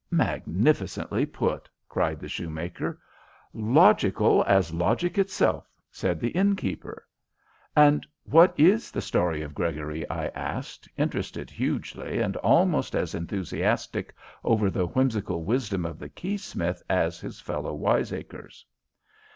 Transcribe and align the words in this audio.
"Magnificently 0.09 1.27
put!" 1.27 1.69
cried 1.87 2.19
the 2.19 2.27
shoemaker. 2.27 2.99
"Logical 3.53 4.43
as 4.47 4.73
logic 4.73 5.19
itself!" 5.19 5.69
said 5.91 6.19
the 6.19 6.29
innkeeper. 6.31 7.05
"And 7.75 8.07
what 8.23 8.59
is 8.59 8.89
the 8.89 8.99
story 9.03 9.43
of 9.43 9.53
Gregory?" 9.53 10.09
I 10.09 10.29
asked, 10.29 10.89
interested 10.97 11.51
hugely 11.51 12.19
and 12.19 12.35
almost 12.37 12.95
as 12.95 13.13
enthusiastic 13.13 14.15
over 14.43 14.71
the 14.71 14.87
whimsical 14.87 15.43
wisdom 15.43 15.85
of 15.85 15.99
the 15.99 16.09
keysmith 16.09 16.81
as 16.89 17.19
his 17.19 17.39
fellow 17.39 17.75
wiseacres. 17.75 18.65